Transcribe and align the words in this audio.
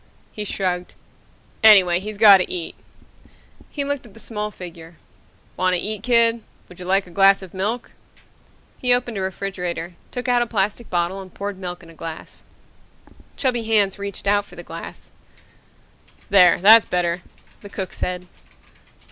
_He 0.31 0.45
shrugged. 0.45 0.95
"Anyway, 1.63 1.99
he's 1.99 2.17
got 2.17 2.37
to 2.37 2.51
eat." 2.51 2.73
He 3.69 3.83
looked 3.83 4.03
at 4.03 4.15
the 4.15 4.19
small 4.19 4.49
figure. 4.49 4.97
"Want 5.57 5.75
to 5.75 5.79
eat, 5.79 6.01
kid? 6.01 6.41
Would 6.67 6.79
you 6.79 6.87
like 6.87 7.05
a 7.05 7.11
glass 7.11 7.43
of 7.43 7.53
milk?" 7.53 7.91
He 8.79 8.95
opened 8.95 9.19
a 9.19 9.21
refrigerator, 9.21 9.93
took 10.09 10.27
out 10.27 10.41
a 10.41 10.47
plastic 10.47 10.89
bottle 10.89 11.21
and 11.21 11.31
poured 11.31 11.59
milk 11.59 11.83
in 11.83 11.89
a 11.91 11.93
glass. 11.93 12.41
Chubby 13.37 13.65
hands 13.65 13.99
reached 13.99 14.25
out 14.25 14.43
for 14.45 14.55
the 14.55 14.63
glass. 14.63 15.11
"There, 16.31 16.59
that's 16.59 16.87
better," 16.87 17.21
the 17.59 17.69
cook 17.69 17.93
said. 17.93 18.25